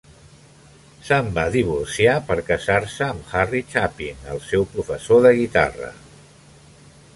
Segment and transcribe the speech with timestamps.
[1.09, 5.95] Se'n va divorciar per casar-se amb Harry Chapin, el seu professor de guitarra.